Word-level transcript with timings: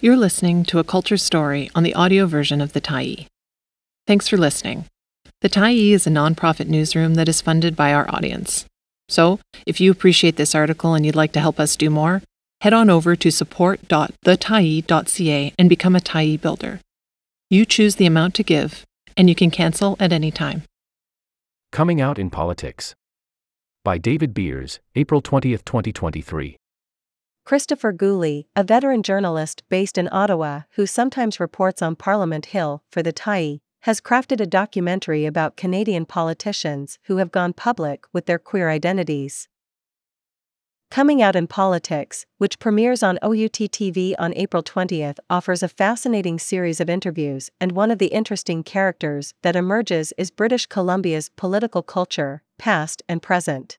You're 0.00 0.16
listening 0.16 0.62
to 0.66 0.78
a 0.78 0.84
culture 0.84 1.16
story 1.16 1.72
on 1.74 1.82
the 1.82 1.94
audio 1.94 2.26
version 2.26 2.60
of 2.60 2.72
The 2.72 2.80
Tyee. 2.80 3.26
Thanks 4.06 4.28
for 4.28 4.36
listening. 4.36 4.84
The 5.40 5.48
Tyee 5.48 5.90
is 5.90 6.06
a 6.06 6.10
nonprofit 6.10 6.68
newsroom 6.68 7.16
that 7.16 7.28
is 7.28 7.40
funded 7.40 7.74
by 7.74 7.92
our 7.92 8.08
audience. 8.08 8.64
So, 9.08 9.40
if 9.66 9.80
you 9.80 9.90
appreciate 9.90 10.36
this 10.36 10.54
article 10.54 10.94
and 10.94 11.04
you'd 11.04 11.16
like 11.16 11.32
to 11.32 11.40
help 11.40 11.58
us 11.58 11.74
do 11.74 11.90
more, 11.90 12.22
head 12.60 12.72
on 12.72 12.88
over 12.88 13.16
to 13.16 13.32
support.thetyee.ca 13.32 15.52
and 15.58 15.68
become 15.68 15.96
a 15.96 16.00
Tyee 16.00 16.40
builder. 16.40 16.78
You 17.50 17.64
choose 17.64 17.96
the 17.96 18.06
amount 18.06 18.36
to 18.36 18.44
give, 18.44 18.84
and 19.16 19.28
you 19.28 19.34
can 19.34 19.50
cancel 19.50 19.96
at 19.98 20.12
any 20.12 20.30
time. 20.30 20.62
Coming 21.72 22.00
Out 22.00 22.20
in 22.20 22.30
Politics 22.30 22.94
by 23.84 23.98
David 23.98 24.32
Beers, 24.32 24.78
April 24.94 25.20
20, 25.20 25.56
2023. 25.56 26.56
Christopher 27.48 27.94
Guly, 27.94 28.44
a 28.54 28.62
veteran 28.62 29.02
journalist 29.02 29.62
based 29.70 29.96
in 29.96 30.06
Ottawa 30.12 30.64
who 30.72 30.84
sometimes 30.84 31.40
reports 31.40 31.80
on 31.80 31.96
Parliament 31.96 32.44
Hill 32.44 32.82
for 32.90 33.02
the 33.02 33.10
Tyee, 33.10 33.60
has 33.84 34.02
crafted 34.02 34.38
a 34.38 34.46
documentary 34.46 35.24
about 35.24 35.56
Canadian 35.56 36.04
politicians 36.04 36.98
who 37.04 37.16
have 37.16 37.32
gone 37.32 37.54
public 37.54 38.04
with 38.12 38.26
their 38.26 38.38
queer 38.38 38.68
identities. 38.68 39.48
Coming 40.90 41.22
Out 41.22 41.34
in 41.34 41.46
Politics, 41.46 42.26
which 42.36 42.58
premieres 42.58 43.02
on 43.02 43.18
OUT 43.22 43.70
TV 43.72 44.14
on 44.18 44.34
April 44.34 44.62
20th, 44.62 45.16
offers 45.30 45.62
a 45.62 45.68
fascinating 45.68 46.38
series 46.38 46.82
of 46.82 46.90
interviews, 46.90 47.48
and 47.58 47.72
one 47.72 47.90
of 47.90 47.98
the 47.98 48.08
interesting 48.08 48.62
characters 48.62 49.32
that 49.40 49.56
emerges 49.56 50.12
is 50.18 50.30
British 50.30 50.66
Columbia's 50.66 51.30
political 51.30 51.82
culture, 51.82 52.42
past 52.58 53.02
and 53.08 53.22
present. 53.22 53.78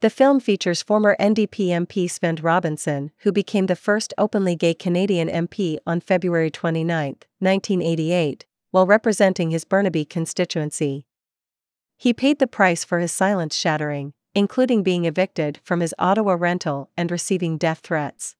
The 0.00 0.10
film 0.10 0.38
features 0.38 0.80
former 0.80 1.16
NDP 1.18 1.70
MP 1.70 2.04
Svend 2.06 2.44
Robinson, 2.44 3.10
who 3.22 3.32
became 3.32 3.66
the 3.66 3.74
first 3.74 4.14
openly 4.16 4.54
gay 4.54 4.72
Canadian 4.72 5.28
MP 5.28 5.78
on 5.84 6.00
February 6.00 6.52
29, 6.52 7.16
1988, 7.40 8.46
while 8.70 8.86
representing 8.86 9.50
his 9.50 9.64
Burnaby 9.64 10.04
constituency. 10.04 11.04
He 11.96 12.14
paid 12.14 12.38
the 12.38 12.46
price 12.46 12.84
for 12.84 13.00
his 13.00 13.10
silence 13.10 13.56
shattering, 13.56 14.12
including 14.36 14.84
being 14.84 15.04
evicted 15.04 15.58
from 15.64 15.80
his 15.80 15.96
Ottawa 15.98 16.36
rental 16.38 16.90
and 16.96 17.10
receiving 17.10 17.58
death 17.58 17.80
threats. 17.80 18.36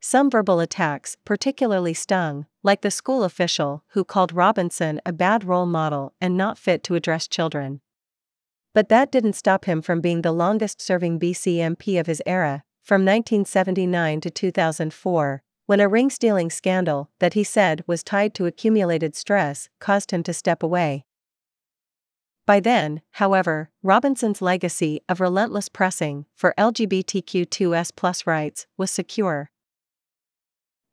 Some 0.00 0.30
verbal 0.30 0.60
attacks 0.60 1.16
particularly 1.24 1.94
stung, 1.94 2.44
like 2.62 2.82
the 2.82 2.90
school 2.90 3.24
official 3.24 3.84
who 3.92 4.04
called 4.04 4.34
Robinson 4.34 5.00
a 5.06 5.14
bad 5.14 5.44
role 5.44 5.64
model 5.64 6.12
and 6.20 6.36
not 6.36 6.58
fit 6.58 6.84
to 6.84 6.94
address 6.94 7.26
children. 7.26 7.80
But 8.72 8.88
that 8.88 9.10
didn't 9.10 9.32
stop 9.32 9.64
him 9.64 9.82
from 9.82 10.00
being 10.00 10.22
the 10.22 10.32
longest 10.32 10.80
serving 10.80 11.18
BC 11.18 11.56
MP 11.56 11.98
of 11.98 12.06
his 12.06 12.22
era, 12.24 12.62
from 12.82 13.02
1979 13.02 14.20
to 14.20 14.30
2004, 14.30 15.42
when 15.66 15.80
a 15.80 15.88
ring 15.88 16.10
stealing 16.10 16.50
scandal 16.50 17.10
that 17.18 17.34
he 17.34 17.44
said 17.44 17.84
was 17.86 18.02
tied 18.02 18.34
to 18.34 18.46
accumulated 18.46 19.16
stress 19.16 19.68
caused 19.78 20.12
him 20.12 20.22
to 20.22 20.32
step 20.32 20.62
away. 20.62 21.04
By 22.46 22.58
then, 22.58 23.02
however, 23.12 23.70
Robinson's 23.82 24.42
legacy 24.42 25.00
of 25.08 25.20
relentless 25.20 25.68
pressing 25.68 26.26
for 26.34 26.54
LGBTQ2S 26.58 28.26
rights 28.26 28.66
was 28.76 28.90
secure. 28.90 29.50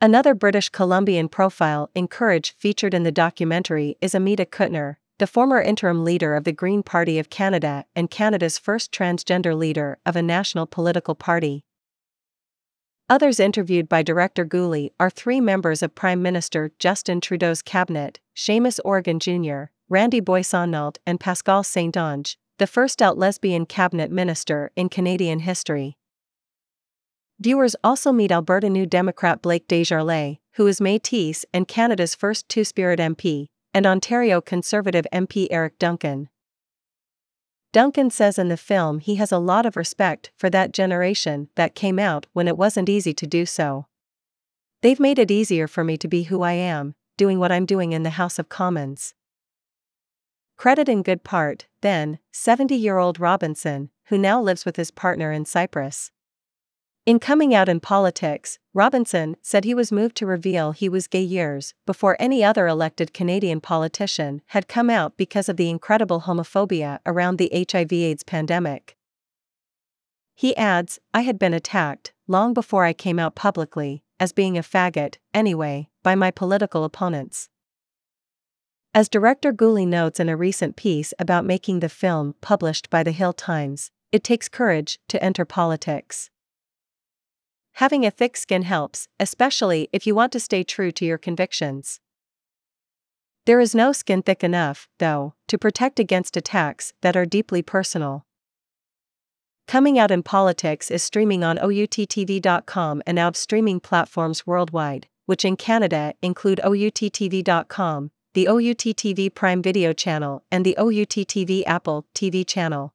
Another 0.00 0.34
British 0.34 0.68
Columbian 0.68 1.30
profile 1.30 1.88
in 1.94 2.08
Courage 2.08 2.54
featured 2.58 2.92
in 2.92 3.04
the 3.04 3.12
documentary 3.12 3.96
is 4.02 4.14
Amita 4.14 4.44
Kuttner, 4.44 4.96
the 5.18 5.26
former 5.26 5.60
interim 5.60 6.04
leader 6.04 6.34
of 6.34 6.44
the 6.44 6.52
Green 6.52 6.82
Party 6.82 7.18
of 7.18 7.30
Canada 7.30 7.84
and 7.94 8.10
Canada's 8.10 8.58
first 8.58 8.92
transgender 8.92 9.56
leader 9.56 9.98
of 10.04 10.14
a 10.14 10.22
national 10.22 10.66
political 10.66 11.14
party. 11.14 11.64
Others 13.08 13.40
interviewed 13.40 13.88
by 13.88 14.02
director 14.02 14.44
Guly 14.44 14.90
are 14.98 15.08
three 15.08 15.40
members 15.40 15.82
of 15.82 15.94
Prime 15.94 16.20
Minister 16.20 16.72
Justin 16.78 17.20
Trudeau's 17.20 17.62
cabinet 17.62 18.18
Seamus 18.36 18.78
O'Regan 18.84 19.20
Jr., 19.20 19.70
Randy 19.88 20.20
Boissonnault, 20.20 20.98
and 21.06 21.20
Pascal 21.20 21.62
St. 21.62 21.94
Onge, 21.94 22.36
the 22.58 22.66
first 22.66 23.00
out 23.00 23.16
lesbian 23.16 23.64
cabinet 23.64 24.10
minister 24.10 24.72
in 24.76 24.88
Canadian 24.88 25.40
history. 25.40 25.96
Viewers 27.38 27.76
also 27.84 28.12
meet 28.12 28.32
Alberta 28.32 28.68
New 28.68 28.86
Democrat 28.86 29.40
Blake 29.40 29.68
Desjarlais, 29.68 30.38
who 30.54 30.66
is 30.66 30.80
Métis 30.80 31.44
and 31.54 31.68
Canada's 31.68 32.14
first 32.14 32.48
Two 32.48 32.64
Spirit 32.64 32.98
MP, 32.98 33.46
and 33.76 33.86
Ontario 33.86 34.40
Conservative 34.40 35.06
MP 35.12 35.48
Eric 35.50 35.78
Duncan. 35.78 36.30
Duncan 37.74 38.08
says 38.08 38.38
in 38.38 38.48
the 38.48 38.56
film 38.56 39.00
he 39.00 39.16
has 39.16 39.30
a 39.30 39.38
lot 39.38 39.66
of 39.66 39.76
respect 39.76 40.30
for 40.34 40.48
that 40.48 40.72
generation 40.72 41.50
that 41.56 41.74
came 41.74 41.98
out 41.98 42.26
when 42.32 42.48
it 42.48 42.56
wasn't 42.56 42.88
easy 42.88 43.12
to 43.12 43.26
do 43.26 43.44
so. 43.44 43.84
They've 44.80 44.98
made 44.98 45.18
it 45.18 45.30
easier 45.30 45.68
for 45.68 45.84
me 45.84 45.98
to 45.98 46.08
be 46.08 46.22
who 46.22 46.40
I 46.40 46.52
am, 46.52 46.94
doing 47.18 47.38
what 47.38 47.52
I'm 47.52 47.66
doing 47.66 47.92
in 47.92 48.02
the 48.02 48.16
House 48.16 48.38
of 48.38 48.48
Commons. 48.48 49.12
Credit 50.56 50.88
in 50.88 51.02
good 51.02 51.22
part, 51.22 51.66
then, 51.82 52.18
70 52.32 52.74
year 52.74 52.96
old 52.96 53.20
Robinson, 53.20 53.90
who 54.06 54.16
now 54.16 54.40
lives 54.40 54.64
with 54.64 54.76
his 54.76 54.90
partner 54.90 55.32
in 55.32 55.44
Cyprus. 55.44 56.12
In 57.06 57.20
coming 57.20 57.54
out 57.54 57.68
in 57.68 57.78
politics, 57.78 58.58
Robinson 58.74 59.36
said 59.40 59.62
he 59.62 59.74
was 59.74 59.92
moved 59.92 60.16
to 60.16 60.26
reveal 60.26 60.72
he 60.72 60.88
was 60.88 61.06
gay 61.06 61.22
years 61.22 61.72
before 61.86 62.16
any 62.18 62.42
other 62.42 62.66
elected 62.66 63.14
Canadian 63.14 63.60
politician 63.60 64.42
had 64.46 64.66
come 64.66 64.90
out 64.90 65.16
because 65.16 65.48
of 65.48 65.56
the 65.56 65.70
incredible 65.70 66.22
homophobia 66.22 66.98
around 67.06 67.38
the 67.38 67.48
HIV/AIDS 67.54 68.24
pandemic. 68.24 68.96
He 70.34 70.56
adds, 70.56 70.98
I 71.14 71.20
had 71.20 71.38
been 71.38 71.54
attacked, 71.54 72.12
long 72.26 72.52
before 72.52 72.84
I 72.84 72.92
came 72.92 73.20
out 73.20 73.36
publicly, 73.36 74.02
as 74.18 74.32
being 74.32 74.58
a 74.58 74.62
faggot, 74.62 75.18
anyway, 75.32 75.88
by 76.02 76.16
my 76.16 76.32
political 76.32 76.82
opponents. 76.82 77.48
As 78.92 79.08
director 79.08 79.52
Guly 79.52 79.86
notes 79.86 80.18
in 80.18 80.28
a 80.28 80.36
recent 80.36 80.74
piece 80.74 81.14
about 81.20 81.44
making 81.44 81.78
the 81.78 81.88
film 81.88 82.34
published 82.40 82.90
by 82.90 83.04
the 83.04 83.12
Hill 83.12 83.32
Times, 83.32 83.92
it 84.10 84.24
takes 84.24 84.48
courage 84.48 84.98
to 85.06 85.22
enter 85.22 85.44
politics. 85.44 86.30
Having 87.76 88.06
a 88.06 88.10
thick 88.10 88.38
skin 88.38 88.62
helps, 88.62 89.06
especially 89.20 89.90
if 89.92 90.06
you 90.06 90.14
want 90.14 90.32
to 90.32 90.40
stay 90.40 90.64
true 90.64 90.90
to 90.92 91.04
your 91.04 91.18
convictions. 91.18 92.00
There 93.44 93.60
is 93.60 93.74
no 93.74 93.92
skin 93.92 94.22
thick 94.22 94.42
enough, 94.42 94.88
though, 94.98 95.34
to 95.48 95.58
protect 95.58 96.00
against 96.00 96.38
attacks 96.38 96.94
that 97.02 97.18
are 97.18 97.26
deeply 97.26 97.60
personal. 97.60 98.24
Coming 99.68 99.98
Out 99.98 100.10
in 100.10 100.22
Politics 100.22 100.90
is 100.90 101.02
streaming 101.02 101.44
on 101.44 101.58
OUTTV.com 101.58 103.02
and 103.06 103.18
out 103.18 103.36
streaming 103.36 103.80
platforms 103.80 104.46
worldwide, 104.46 105.08
which 105.26 105.44
in 105.44 105.56
Canada 105.56 106.14
include 106.22 106.62
OUTTV.com, 106.64 108.10
the 108.32 108.48
OUT 108.48 108.94
TV 108.96 109.34
Prime 109.34 109.60
Video 109.60 109.92
channel, 109.92 110.42
and 110.50 110.64
the 110.64 110.78
OUT 110.78 111.26
TV 111.26 111.62
Apple 111.66 112.06
TV 112.14 112.46
channel. 112.46 112.94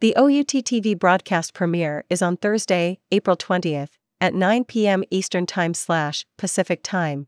The 0.00 0.14
OUT 0.16 0.46
TV 0.46 0.96
broadcast 0.96 1.54
premiere 1.54 2.04
is 2.08 2.22
on 2.22 2.36
Thursday, 2.36 3.00
April 3.10 3.36
20th, 3.36 3.88
at 4.20 4.32
9 4.32 4.62
p.m. 4.66 5.02
Eastern 5.10 5.44
Time 5.44 5.74
slash 5.74 6.24
Pacific 6.36 6.84
Time. 6.84 7.26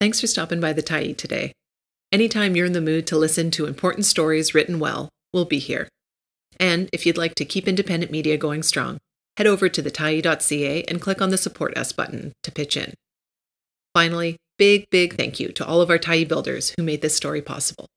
Thanks 0.00 0.18
for 0.18 0.26
stopping 0.26 0.60
by 0.60 0.72
the 0.72 0.82
Tyee 0.82 1.14
today. 1.14 1.52
Anytime 2.10 2.56
you're 2.56 2.64
in 2.64 2.72
the 2.72 2.80
mood 2.80 3.06
to 3.08 3.18
listen 3.18 3.50
to 3.50 3.66
important 3.66 4.06
stories 4.06 4.54
written 4.54 4.78
well, 4.78 5.10
we'll 5.30 5.44
be 5.44 5.58
here. 5.58 5.90
And 6.58 6.88
if 6.90 7.04
you'd 7.04 7.18
like 7.18 7.34
to 7.34 7.44
keep 7.44 7.68
independent 7.68 8.10
media 8.10 8.38
going 8.38 8.62
strong, 8.62 8.96
head 9.36 9.46
over 9.46 9.68
to 9.68 9.82
thetyee.ca 9.82 10.84
and 10.84 11.02
click 11.02 11.20
on 11.20 11.28
the 11.28 11.36
Support 11.36 11.76
Us 11.76 11.92
button 11.92 12.32
to 12.44 12.50
pitch 12.50 12.78
in. 12.78 12.94
Finally, 13.92 14.38
big, 14.56 14.86
big 14.88 15.18
thank 15.18 15.38
you 15.38 15.52
to 15.52 15.66
all 15.66 15.82
of 15.82 15.90
our 15.90 15.98
Tyee 15.98 16.26
builders 16.26 16.72
who 16.78 16.82
made 16.82 17.02
this 17.02 17.14
story 17.14 17.42
possible. 17.42 17.88